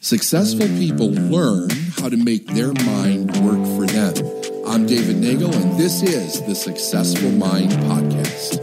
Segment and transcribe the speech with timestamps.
[0.00, 4.14] Successful people learn how to make their mind work for them.
[4.64, 8.58] I'm David Nagel, and this is the Successful Mind Podcast.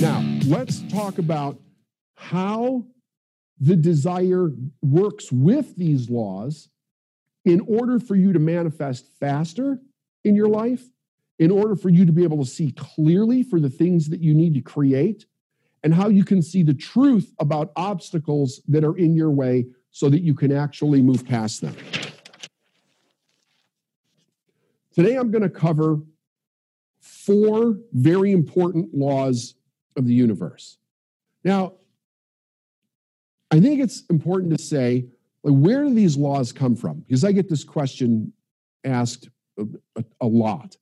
[0.00, 1.58] Now, let's talk about
[2.14, 2.84] how
[3.60, 4.50] the desire
[4.82, 6.68] works with these laws
[7.44, 9.78] in order for you to manifest faster
[10.24, 10.84] in your life,
[11.38, 14.34] in order for you to be able to see clearly for the things that you
[14.34, 15.26] need to create,
[15.82, 20.08] and how you can see the truth about obstacles that are in your way so
[20.08, 21.76] that you can actually move past them.
[24.94, 26.00] Today, I'm going to cover
[27.00, 29.54] four very important laws
[29.96, 30.78] of the universe.
[31.44, 31.74] Now,
[33.52, 35.06] I think it's important to say
[35.44, 37.00] like, where do these laws come from?
[37.00, 38.32] Because I get this question
[38.84, 39.28] asked
[39.58, 40.76] a, a, a lot.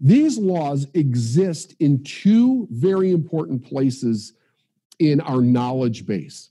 [0.00, 4.32] These laws exist in two very important places
[4.98, 6.50] in our knowledge base.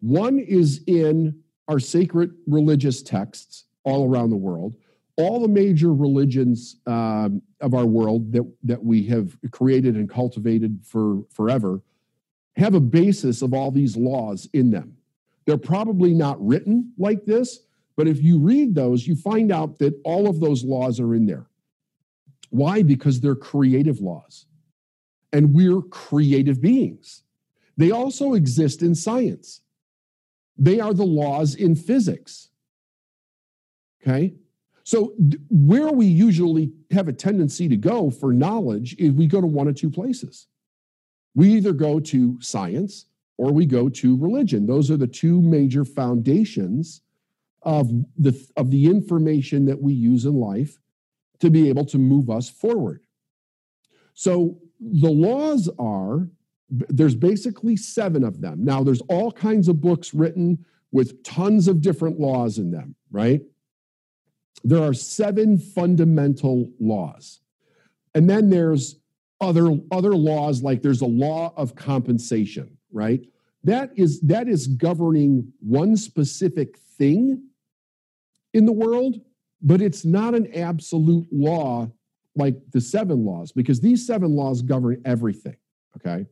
[0.00, 4.76] One is in our sacred religious texts all around the world.
[5.16, 10.80] All the major religions um, of our world that, that we have created and cultivated
[10.84, 11.82] for forever
[12.58, 14.96] have a basis of all these laws in them.
[15.46, 17.60] They're probably not written like this,
[17.96, 21.26] but if you read those, you find out that all of those laws are in
[21.26, 21.46] there.
[22.50, 22.82] Why?
[22.82, 24.46] Because they're creative laws.
[25.32, 27.22] And we're creative beings.
[27.76, 29.60] They also exist in science.
[30.56, 32.48] They are the laws in physics.
[34.02, 34.34] Okay?
[34.84, 35.12] So,
[35.50, 39.68] where we usually have a tendency to go for knowledge is we go to one
[39.68, 40.46] or two places.
[41.38, 44.66] We either go to science or we go to religion.
[44.66, 47.02] Those are the two major foundations
[47.62, 50.80] of the, of the information that we use in life
[51.38, 53.04] to be able to move us forward.
[54.14, 56.28] So the laws are
[56.70, 58.64] there's basically seven of them.
[58.64, 63.42] Now, there's all kinds of books written with tons of different laws in them, right?
[64.64, 67.38] There are seven fundamental laws.
[68.12, 68.96] And then there's
[69.40, 73.24] other, other laws, like there's a law of compensation right?
[73.64, 77.42] That is that is governing one specific thing
[78.54, 79.20] in the world,
[79.60, 81.90] but it's not an absolute law
[82.36, 85.56] like the seven laws because these seven laws govern everything,
[85.96, 86.26] okay?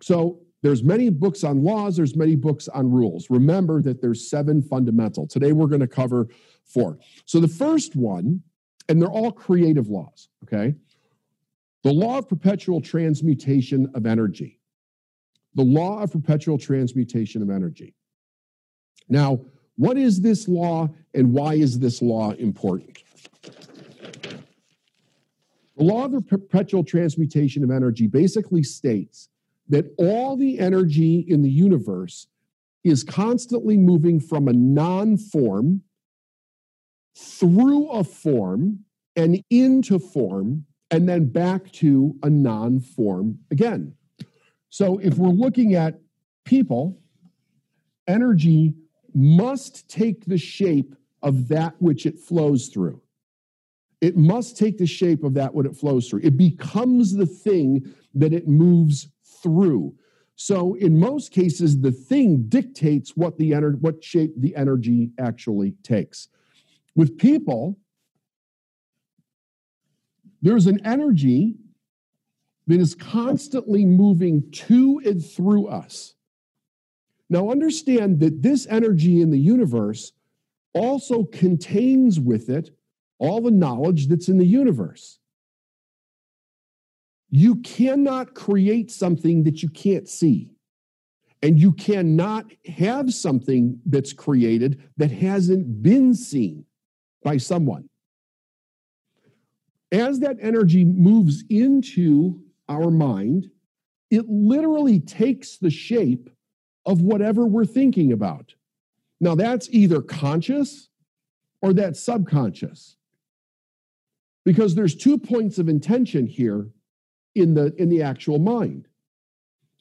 [0.00, 3.30] So there's many books on laws, there's many books on rules.
[3.30, 5.26] Remember that there's seven fundamental.
[5.26, 6.28] Today we're going to cover
[6.64, 6.98] four.
[7.24, 8.42] So the first one,
[8.88, 10.74] and they're all creative laws, okay?
[11.84, 14.58] The law of perpetual transmutation of energy
[15.58, 17.92] the law of perpetual transmutation of energy.
[19.08, 19.40] Now,
[19.74, 23.02] what is this law and why is this law important?
[25.76, 29.28] The law of the perpetual transmutation of energy basically states
[29.68, 32.28] that all the energy in the universe
[32.84, 35.82] is constantly moving from a non form
[37.16, 38.84] through a form
[39.16, 43.94] and into form and then back to a non form again.
[44.70, 46.00] So if we're looking at
[46.44, 46.98] people,
[48.06, 48.74] energy
[49.14, 53.02] must take the shape of that which it flows through.
[54.00, 56.20] It must take the shape of that what it flows through.
[56.22, 59.08] It becomes the thing that it moves
[59.42, 59.94] through.
[60.36, 65.72] So in most cases, the thing dictates what the ener- what shape the energy actually
[65.82, 66.28] takes.
[66.94, 67.76] With people,
[70.42, 71.56] there's an energy
[72.66, 76.14] that is constantly moving to and through us.
[77.30, 80.12] Now, understand that this energy in the universe
[80.74, 82.70] also contains with it
[83.18, 85.18] all the knowledge that's in the universe.
[87.30, 90.50] You cannot create something that you can't see.
[91.42, 96.64] And you cannot have something that's created that hasn't been seen
[97.22, 97.87] by someone.
[99.90, 103.50] As that energy moves into our mind,
[104.10, 106.30] it literally takes the shape
[106.86, 108.54] of whatever we're thinking about.
[109.20, 110.88] Now, that's either conscious
[111.60, 112.96] or that's subconscious.
[114.44, 116.68] Because there's two points of intention here
[117.34, 118.88] in the, in the actual mind.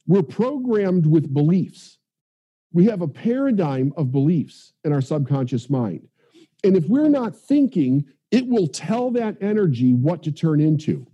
[0.07, 1.97] We're programmed with beliefs.
[2.73, 6.07] We have a paradigm of beliefs in our subconscious mind.
[6.63, 11.07] And if we're not thinking, it will tell that energy what to turn into.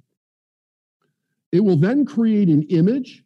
[1.51, 3.23] It will then create an image,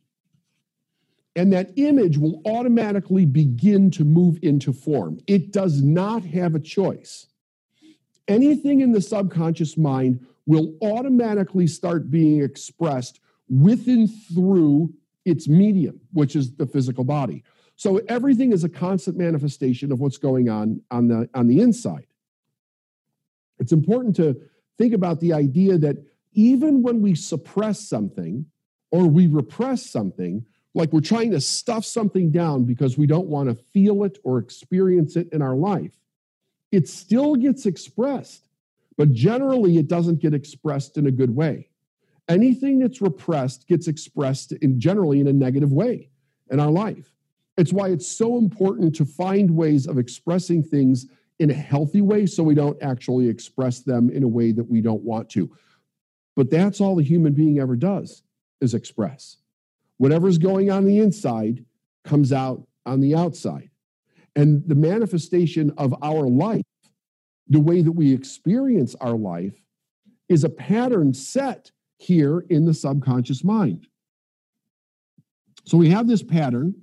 [1.36, 5.20] and that image will automatically begin to move into form.
[5.28, 7.28] It does not have a choice.
[8.28, 14.94] Anything in the subconscious mind will automatically start being expressed with and through
[15.24, 17.44] its medium, which is the physical body.
[17.76, 22.07] So everything is a constant manifestation of what's going on on the on the inside.
[23.60, 24.40] It's important to
[24.78, 25.98] think about the idea that
[26.34, 28.46] even when we suppress something
[28.92, 33.50] or we repress something, like we're trying to stuff something down because we don't want
[33.50, 35.96] to feel it or experience it in our life,
[36.72, 38.48] it still gets expressed,
[38.98, 41.70] but generally it doesn't get expressed in a good way.
[42.30, 46.10] Anything that's repressed gets expressed in generally in a negative way
[46.52, 47.12] in our life.
[47.58, 51.08] It's why it's so important to find ways of expressing things
[51.40, 54.82] in a healthy way so we don't actually express them in a way that we
[54.82, 55.52] don't want to.
[56.36, 58.24] But that's all the human being ever does
[58.62, 59.38] is express.
[59.98, 61.66] Whatever's going on the inside
[62.04, 63.70] comes out on the outside.
[64.36, 66.64] And the manifestation of our life,
[67.48, 69.60] the way that we experience our life,
[70.30, 73.88] is a pattern set here in the subconscious mind.
[75.66, 76.76] So we have this pattern,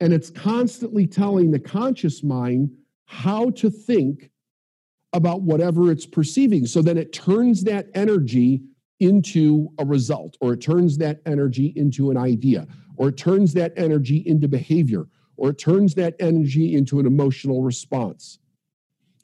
[0.00, 2.76] and it's constantly telling the conscious mind
[3.10, 4.30] how to think
[5.14, 6.66] about whatever it's perceiving.
[6.66, 8.60] So then it turns that energy
[9.00, 12.66] into a result, or it turns that energy into an idea,
[12.96, 15.06] or it turns that energy into behavior,
[15.38, 18.40] or it turns that energy into an emotional response,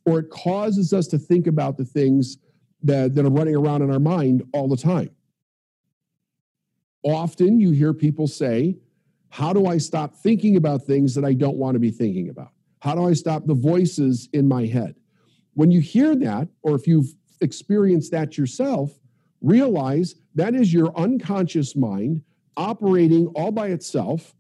[0.07, 2.39] or it causes us to think about the things
[2.83, 5.11] that, that are running around in our mind all the time.
[7.03, 8.79] Often you hear people say,
[9.29, 12.54] How do I stop thinking about things that I don't want to be thinking about?
[12.85, 14.95] How do I stop the voices in my head?
[15.55, 19.01] When you hear that, or if you've experienced that yourself,
[19.41, 22.21] realize that is your unconscious mind
[22.59, 24.35] operating all by itself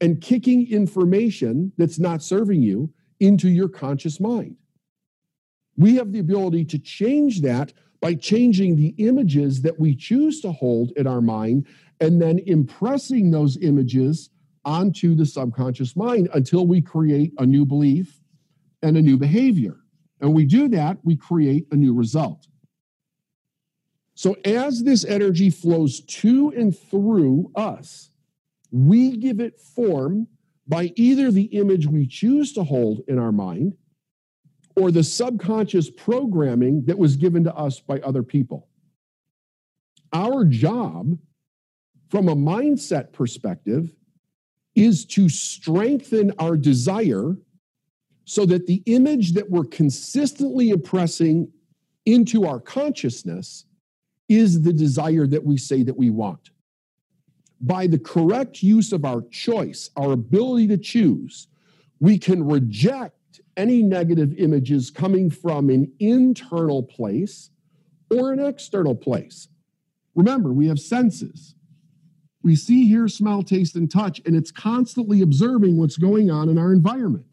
[0.00, 4.56] and kicking information that's not serving you into your conscious mind.
[5.76, 10.52] We have the ability to change that by changing the images that we choose to
[10.52, 11.66] hold in our mind
[12.00, 14.30] and then impressing those images
[14.68, 18.20] onto the subconscious mind until we create a new belief
[18.82, 19.78] and a new behavior.
[20.20, 22.46] And we do that, we create a new result.
[24.14, 28.10] So as this energy flows to and through us,
[28.70, 30.28] we give it form
[30.66, 33.74] by either the image we choose to hold in our mind
[34.76, 38.68] or the subconscious programming that was given to us by other people.
[40.12, 41.16] Our job
[42.10, 43.94] from a mindset perspective
[44.74, 47.36] is to strengthen our desire
[48.24, 51.50] so that the image that we're consistently impressing
[52.04, 53.64] into our consciousness
[54.28, 56.50] is the desire that we say that we want.
[57.60, 61.48] By the correct use of our choice, our ability to choose,
[62.00, 67.50] we can reject any negative images coming from an internal place
[68.10, 69.48] or an external place.
[70.14, 71.54] Remember, we have senses.
[72.42, 76.56] We see, hear, smell, taste, and touch, and it's constantly observing what's going on in
[76.58, 77.26] our environment.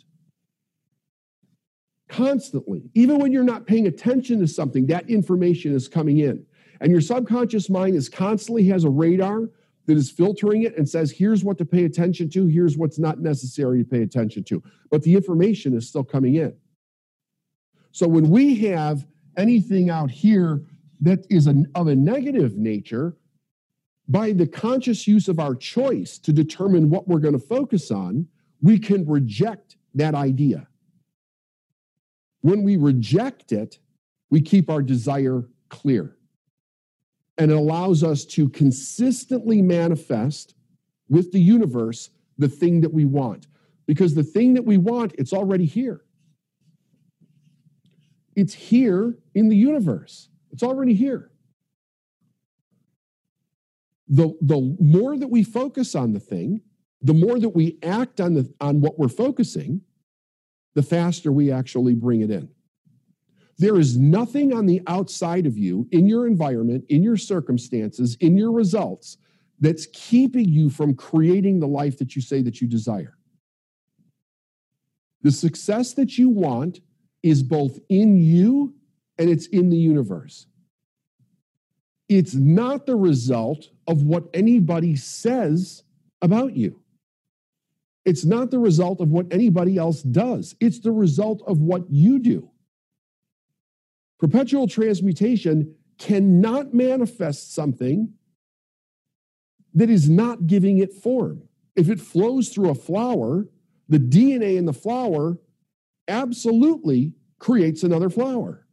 [2.09, 2.89] Constantly.
[2.93, 6.45] Even when you're not paying attention to something, that information is coming in.
[6.81, 9.49] And your subconscious mind is constantly has a radar
[9.85, 13.19] that is filtering it and says, here's what to pay attention to, here's what's not
[13.19, 14.61] necessary to pay attention to.
[14.89, 16.55] But the information is still coming in.
[17.91, 19.05] So when we have
[19.37, 20.63] anything out here
[21.01, 23.15] that is of a negative nature,
[24.07, 28.27] by the conscious use of our choice to determine what we're going to focus on,
[28.61, 30.67] we can reject that idea.
[32.41, 33.79] When we reject it,
[34.29, 36.15] we keep our desire clear.
[37.37, 40.55] And it allows us to consistently manifest
[41.09, 43.47] with the universe the thing that we want.
[43.87, 46.01] Because the thing that we want, it's already here.
[48.35, 50.29] It's here in the universe.
[50.51, 51.31] It's already here
[54.07, 56.61] the, the more that we focus on the thing,
[57.01, 59.81] the more that we act on, the, on what we're focusing,
[60.73, 62.49] the faster we actually bring it in.
[63.57, 68.37] There is nothing on the outside of you, in your environment, in your circumstances, in
[68.37, 69.17] your results,
[69.59, 73.17] that's keeping you from creating the life that you say that you desire.
[75.21, 76.81] The success that you want
[77.23, 78.75] is both in you
[79.17, 80.47] and it's in the universe.
[82.07, 85.83] It's not the result of what anybody says
[86.21, 86.81] about you.
[88.05, 90.55] It's not the result of what anybody else does.
[90.59, 92.51] It's the result of what you do.
[94.19, 98.13] Perpetual transmutation cannot manifest something
[99.73, 101.43] that is not giving it form.
[101.75, 103.47] If it flows through a flower,
[103.89, 105.39] the DNA in the flower
[106.07, 108.64] absolutely creates another flower.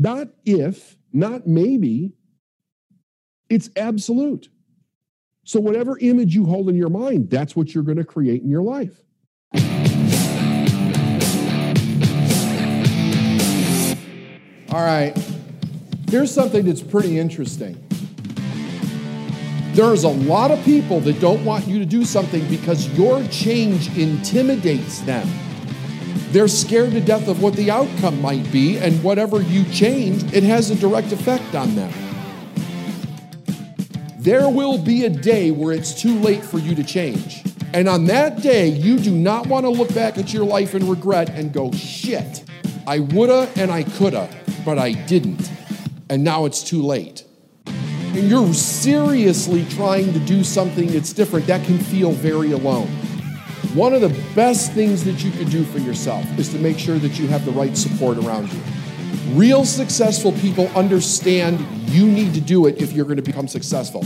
[0.00, 2.14] Not if, not maybe,
[3.50, 4.48] it's absolute.
[5.44, 8.48] So, whatever image you hold in your mind, that's what you're going to create in
[8.48, 8.98] your life.
[14.72, 15.14] All right,
[16.08, 17.76] here's something that's pretty interesting.
[19.72, 23.94] There's a lot of people that don't want you to do something because your change
[23.98, 25.28] intimidates them.
[26.30, 30.44] They're scared to death of what the outcome might be, and whatever you change, it
[30.44, 31.92] has a direct effect on them.
[34.18, 37.42] There will be a day where it's too late for you to change.
[37.72, 40.84] And on that day, you do not want to look back at your life and
[40.84, 42.44] regret and go, shit,
[42.86, 44.28] I woulda and I coulda,
[44.64, 45.50] but I didn't.
[46.10, 47.24] And now it's too late.
[47.66, 52.88] And you're seriously trying to do something that's different, that can feel very alone.
[53.74, 56.98] One of the best things that you could do for yourself is to make sure
[56.98, 58.60] that you have the right support around you.
[59.32, 64.02] Real successful people understand you need to do it if you're going to become successful.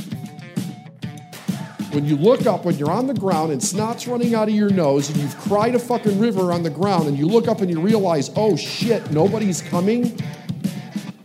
[1.93, 4.69] When you look up, when you're on the ground and snot's running out of your
[4.69, 7.71] nose and you've cried a fucking river on the ground and you look up and
[7.71, 10.21] you realize, oh shit, nobody's coming,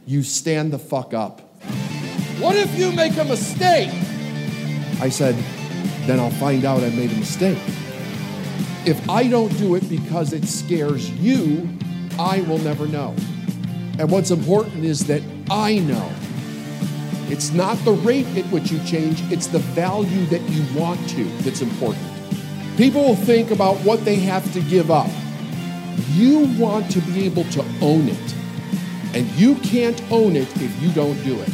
[0.06, 1.42] you stand the fuck up.
[2.40, 3.90] What if you make a mistake?
[5.02, 5.36] I said,
[6.06, 7.58] then I'll find out I made a mistake.
[8.86, 11.70] If I don't do it because it scares you,
[12.18, 13.16] I will never know.
[14.00, 16.10] And what's important is that I know.
[17.28, 21.26] It's not the rate at which you change, it's the value that you want to
[21.44, 22.06] that's important.
[22.78, 25.10] People will think about what they have to give up.
[26.14, 28.36] You want to be able to own it.
[29.14, 31.54] And you can't own it if you don't do it.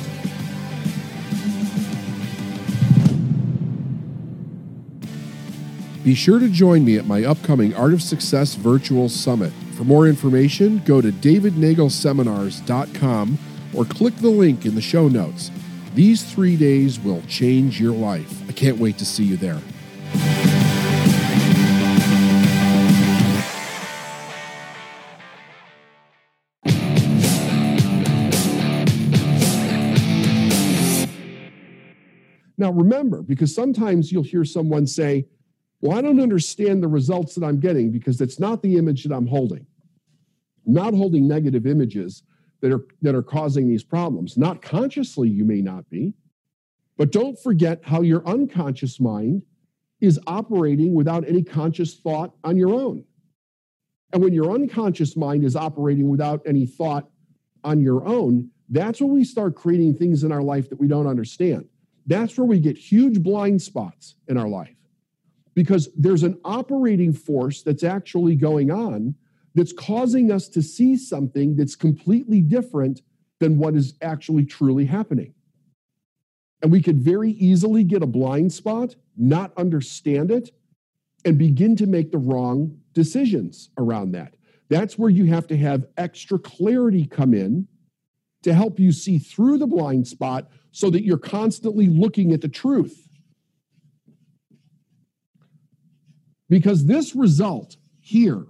[6.06, 9.52] Be sure to join me at my upcoming Art of Success Virtual Summit.
[9.76, 13.40] For more information, go to davidnagelseminars.com
[13.74, 15.50] or click the link in the show notes.
[15.96, 18.48] These three days will change your life.
[18.48, 19.60] I can't wait to see you there.
[32.60, 35.26] Now, remember, because sometimes you'll hear someone say,
[35.82, 39.14] well, I don't understand the results that I'm getting because it's not the image that
[39.14, 39.66] I'm holding.
[40.66, 42.24] I'm not holding negative images
[42.62, 44.38] that are that are causing these problems.
[44.38, 46.14] Not consciously, you may not be,
[46.98, 49.44] but don't forget how your unconscious mind
[50.02, 53.04] is operating without any conscious thought on your own.
[54.14, 57.10] And when your unconscious mind is operating without any thought
[57.64, 61.08] on your own, that's when we start creating things in our life that we don't
[61.08, 61.68] understand.
[62.08, 64.76] That's where we get huge blind spots in our life
[65.56, 69.16] because there's an operating force that's actually going on
[69.56, 73.02] that's causing us to see something that's completely different
[73.40, 75.34] than what is actually truly happening.
[76.62, 80.52] And we could very easily get a blind spot, not understand it,
[81.24, 84.36] and begin to make the wrong decisions around that.
[84.70, 87.68] That's where you have to have extra clarity come in
[88.44, 92.48] to help you see through the blind spot so that you're constantly looking at the
[92.50, 93.05] truth
[96.56, 98.46] Because this result here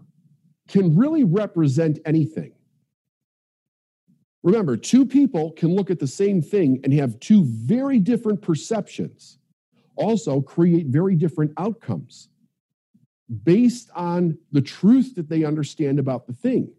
[0.67, 2.53] can really represent anything.
[4.43, 9.39] Remember, two people can look at the same thing and have two very different perceptions,
[9.95, 12.29] also create very different outcomes
[13.43, 16.71] based on the truth that they understand about the thing.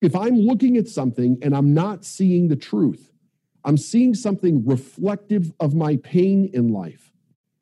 [0.00, 3.12] If I'm looking at something and I'm not seeing the truth,
[3.64, 7.12] I'm seeing something reflective of my pain in life,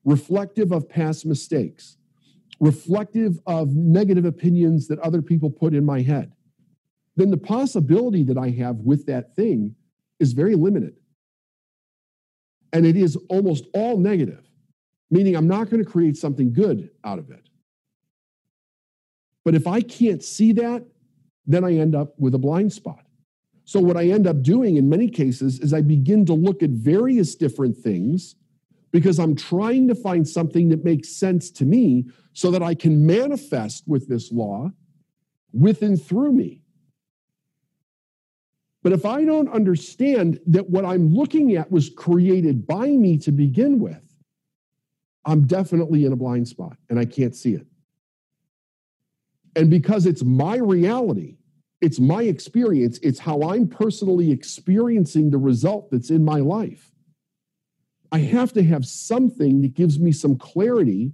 [0.06, 1.98] reflective of past mistakes
[2.60, 6.32] reflective of negative opinions that other people put in my head,
[7.16, 9.74] then the possibility that I have with that thing
[10.20, 10.94] is very limited.
[12.72, 14.46] And it is almost all negative,
[15.10, 17.48] meaning I'm not going to create something good out of it.
[19.44, 20.84] But if I can't see that,
[21.46, 23.04] then I end up with a blind spot.
[23.64, 26.70] So, what I end up doing in many cases is I begin to look at
[26.70, 28.36] various different things
[28.92, 33.06] because I'm trying to find something that makes sense to me so that I can
[33.06, 34.70] manifest with this law
[35.52, 36.62] with and through me.
[38.82, 43.32] But if I don't understand that what I'm looking at was created by me to
[43.32, 44.02] begin with,
[45.24, 47.66] I'm definitely in a blind spot and I can't see it.
[49.54, 51.36] And because it's my reality,
[51.80, 56.90] it's my experience, it's how I'm personally experiencing the result that's in my life.
[58.12, 61.12] I have to have something that gives me some clarity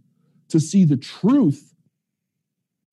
[0.49, 1.75] to see the truth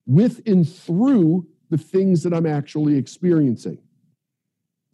[0.06, 3.78] with and through the things that I'm actually experiencing.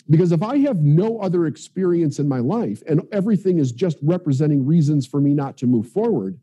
[0.09, 4.67] Because if I have no other experience in my life and everything is just representing
[4.67, 6.39] reasons for me not to move forward,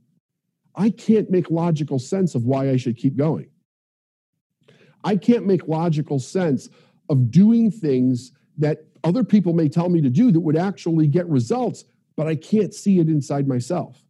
[0.76, 3.50] I can't make logical sense of why I should keep going.
[5.04, 6.70] I can't make logical sense
[7.10, 11.28] of doing things that other people may tell me to do that would actually get
[11.28, 11.86] results,
[12.18, 14.04] but I can't see it inside myself.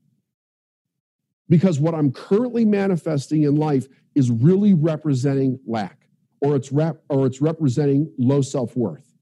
[1.50, 6.08] Because what I'm currently manifesting in life is really representing lack,
[6.42, 9.14] or it's rep, or it's representing low self-worth,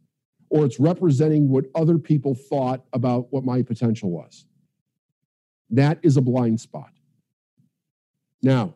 [0.50, 4.46] or it's representing what other people thought about what my potential was.
[5.70, 6.92] That is a blind spot.
[8.42, 8.76] Now,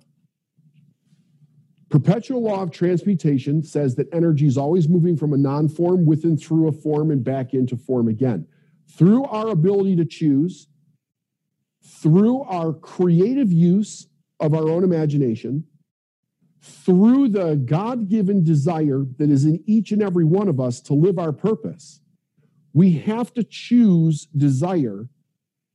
[1.90, 6.68] perpetual law of transmutation says that energy is always moving from a non-form within through
[6.68, 8.48] a form and back into form again.
[8.92, 10.68] Through our ability to choose,
[11.84, 14.08] through our creative use
[14.40, 15.66] of our own imagination,
[16.62, 20.94] through the God given desire that is in each and every one of us to
[20.94, 22.02] live our purpose,
[22.74, 25.08] we have to choose desire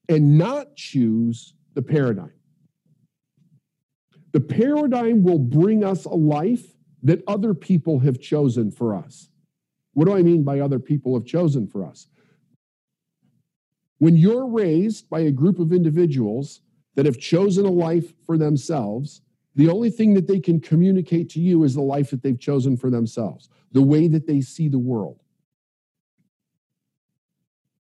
[0.09, 2.33] and not choose the paradigm.
[4.33, 6.67] The paradigm will bring us a life
[7.03, 9.29] that other people have chosen for us.
[9.93, 12.09] What do I mean by other people have chosen for us?
[14.05, 16.61] When you're raised by a group of individuals
[16.95, 19.23] that have chosen a life for themselves,
[19.55, 22.77] the only thing that they can communicate to you is the life that they've chosen
[22.77, 25.23] for themselves, the way that they see the world.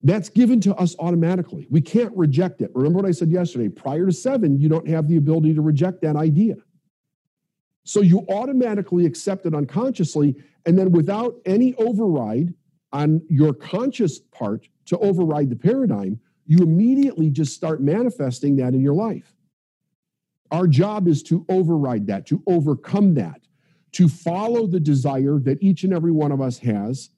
[0.03, 1.67] That's given to us automatically.
[1.69, 2.71] We can't reject it.
[2.73, 3.67] Remember what I said yesterday?
[3.67, 6.55] Prior to seven, you don't have the ability to reject that idea.
[7.83, 12.53] So you automatically accept it unconsciously, and then without any override
[12.93, 18.81] on your conscious part to override the paradigm, you immediately just start manifesting that in
[18.81, 19.35] your life.
[20.51, 23.41] Our job is to override that, to overcome that,
[23.93, 27.09] to follow the desire that each and every one of us has,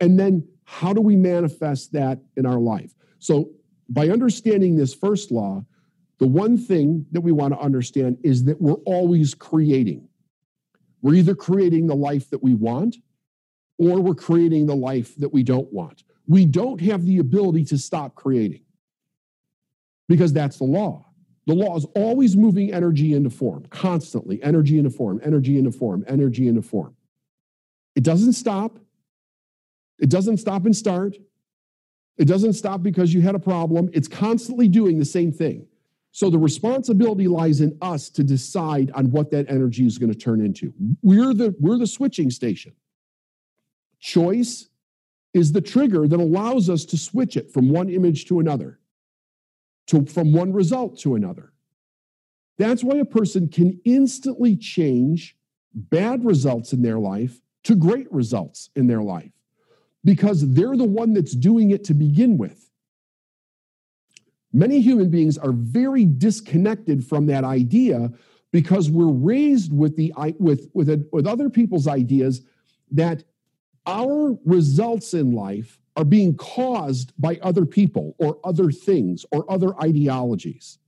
[0.00, 2.94] and then how do we manifest that in our life?
[3.18, 3.50] So,
[3.90, 5.64] by understanding this first law,
[6.18, 10.08] the one thing that we want to understand is that we're always creating.
[11.02, 12.96] We're either creating the life that we want
[13.78, 16.04] or we're creating the life that we don't want.
[16.26, 18.62] We don't have the ability to stop creating
[20.08, 21.06] because that's the law.
[21.46, 26.04] The law is always moving energy into form, constantly energy into form, energy into form,
[26.08, 26.96] energy into form.
[27.94, 28.78] It doesn't stop.
[29.98, 31.16] It doesn't stop and start.
[32.16, 33.90] It doesn't stop because you had a problem.
[33.92, 35.66] It's constantly doing the same thing.
[36.12, 40.18] So the responsibility lies in us to decide on what that energy is going to
[40.18, 40.72] turn into.
[41.02, 42.72] We're the, we're the switching station.
[44.04, 44.68] Choice
[45.32, 48.78] is the trigger that allows us to switch it from one image to another,
[49.86, 51.54] to, from one result to another.
[52.58, 55.38] That's why a person can instantly change
[55.72, 59.32] bad results in their life to great results in their life
[60.04, 62.70] because they're the one that's doing it to begin with.
[64.52, 68.12] Many human beings are very disconnected from that idea
[68.52, 72.42] because we're raised with the with with, with other people's ideas
[72.90, 73.24] that
[73.86, 79.80] our results in life are being caused by other people or other things or other
[79.80, 80.78] ideologies.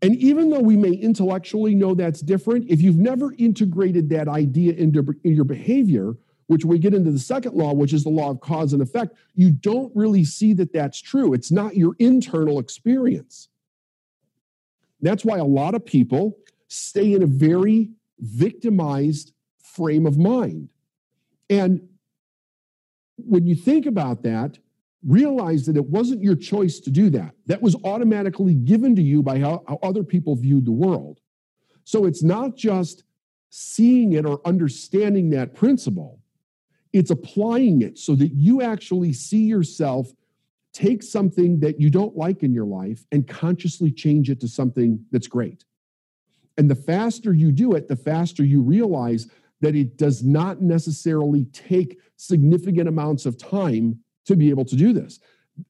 [0.00, 4.74] And even though we may intellectually know that's different, if you've never integrated that idea
[4.74, 6.14] into your behavior,
[6.46, 9.16] which we get into the second law, which is the law of cause and effect,
[9.34, 11.34] you don't really see that that's true.
[11.34, 13.48] It's not your internal experience.
[15.00, 17.90] That's why a lot of people stay in a very
[18.20, 20.68] victimized frame of mind.
[21.50, 21.88] And
[23.16, 24.58] when you think about that,
[25.06, 27.34] realize that it wasn't your choice to do that.
[27.46, 31.20] That was automatically given to you by how, how other people viewed the world.
[31.84, 33.04] So it's not just
[33.50, 36.20] seeing it or understanding that principle,
[36.92, 40.12] it's applying it so that you actually see yourself
[40.72, 45.04] take something that you don't like in your life and consciously change it to something
[45.10, 45.64] that's great.
[46.56, 49.28] And the faster you do it, the faster you realize
[49.60, 54.92] that it does not necessarily take significant amounts of time to be able to do
[54.92, 55.20] this.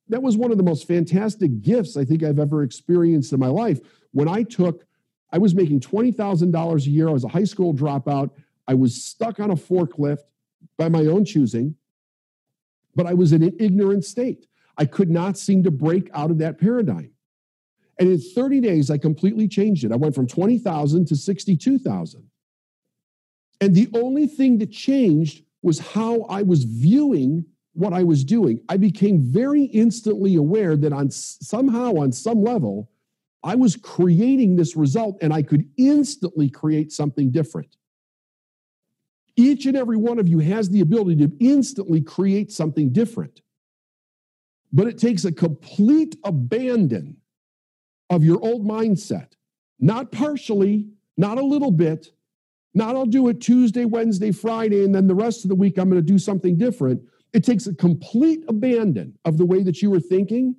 [0.08, 3.48] That was one of the most fantastic gifts I think I've ever experienced in my
[3.48, 3.80] life.
[4.12, 4.84] When I took,
[5.32, 7.08] I was making $20,000 a year.
[7.08, 8.30] I was a high school dropout.
[8.66, 10.24] I was stuck on a forklift
[10.76, 11.74] by my own choosing,
[12.94, 14.46] but I was in an ignorant state.
[14.76, 17.12] I could not seem to break out of that paradigm.
[17.98, 19.92] And in 30 days, I completely changed it.
[19.92, 22.30] I went from 20,000 to 62,000.
[23.60, 27.44] And the only thing that changed was how I was viewing
[27.78, 32.90] what I was doing, I became very instantly aware that on somehow, on some level,
[33.44, 37.76] I was creating this result and I could instantly create something different.
[39.36, 43.42] Each and every one of you has the ability to instantly create something different.
[44.72, 47.18] But it takes a complete abandon
[48.10, 49.34] of your old mindset,
[49.78, 52.10] not partially, not a little bit,
[52.78, 55.90] not I'll do it Tuesday, Wednesday, Friday, and then the rest of the week I'm
[55.90, 57.02] going to do something different.
[57.34, 60.56] It takes a complete abandon of the way that you were thinking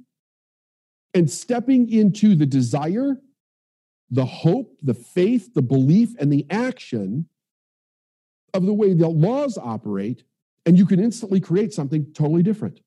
[1.15, 3.19] and stepping into the desire,
[4.11, 7.27] the hope, the faith, the belief, and the action
[8.53, 10.23] of the way the laws operate,
[10.65, 12.81] and you can instantly create something totally different.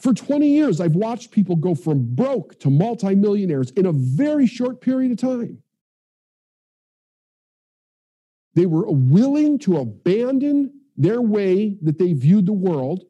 [0.00, 4.80] For 20 years, I've watched people go from broke to multimillionaires in a very short
[4.80, 5.62] period of time.
[8.60, 13.04] They were willing to abandon their way that they viewed the world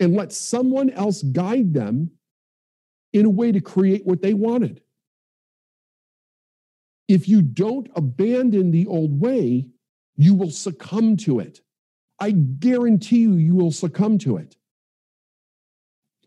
[0.00, 2.10] and let someone else guide them
[3.12, 4.80] in a way to create what they wanted.
[7.06, 9.68] If you don't abandon the old way,
[10.16, 11.60] you will succumb to it.
[12.18, 14.56] I guarantee you, you will succumb to it.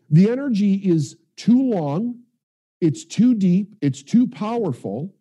[0.08, 2.20] The energy is too long,
[2.80, 5.14] it's too deep, it's too powerful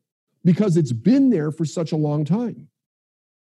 [0.46, 2.69] because it's been there for such a long time.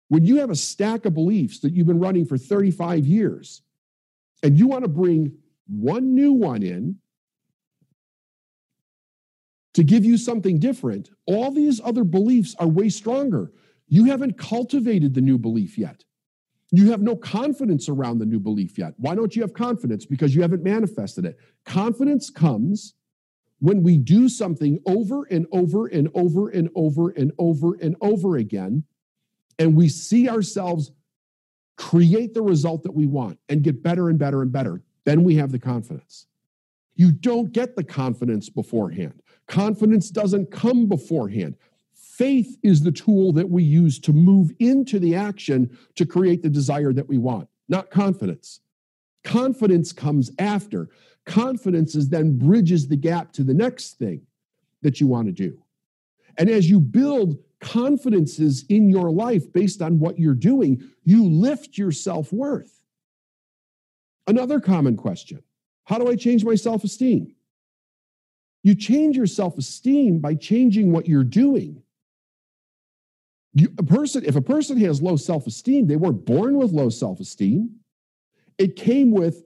[0.10, 3.62] When you have a stack of beliefs that you've been running for 35 years
[4.44, 5.34] and you want to bring
[5.68, 6.98] one new one in
[9.74, 13.52] to give you something different, all these other beliefs are way stronger.
[13.88, 16.04] You haven't cultivated the new belief yet.
[16.72, 18.94] You have no confidence around the new belief yet.
[18.98, 20.06] Why don't you have confidence?
[20.06, 21.38] Because you haven't manifested it.
[21.66, 22.94] Confidence comes
[23.60, 28.38] when we do something over and over and over and over and over and over
[28.38, 28.84] again,
[29.60, 30.92] and we see ourselves
[31.78, 34.82] create the result that we want and get better and better and better.
[35.06, 36.28] Then we have the confidence.
[36.96, 39.22] You don't get the confidence beforehand.
[39.48, 41.56] Confidence doesn't come beforehand.
[41.94, 46.50] Faith is the tool that we use to move into the action to create the
[46.50, 48.60] desire that we want, not confidence.
[49.24, 50.90] Confidence comes after.
[51.26, 54.22] Confidence is then bridges the gap to the next thing
[54.82, 55.62] that you want to do.
[56.38, 61.78] And as you build confidences in your life based on what you're doing, you lift
[61.78, 62.82] your self worth.
[64.28, 65.42] Another common question
[65.86, 67.34] How do I change my self esteem?
[68.64, 71.82] You change your self esteem by changing what you're doing.
[73.54, 76.90] You, a person, if a person has low self esteem, they weren't born with low
[76.90, 77.78] self esteem.
[78.58, 79.44] It came with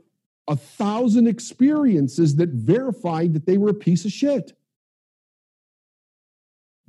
[0.48, 4.54] a thousand experiences that verified that they were a piece of shit,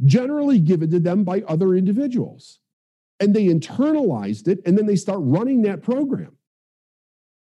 [0.05, 2.59] generally given to them by other individuals.
[3.21, 6.37] And they internalized it, and then they start running that program.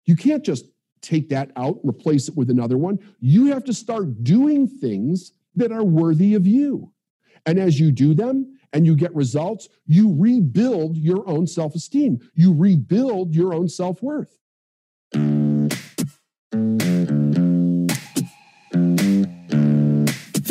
[0.05, 0.65] You can't just
[1.01, 2.99] take that out, replace it with another one.
[3.19, 6.91] You have to start doing things that are worthy of you.
[7.45, 12.19] And as you do them and you get results, you rebuild your own self esteem,
[12.35, 14.39] you rebuild your own self worth.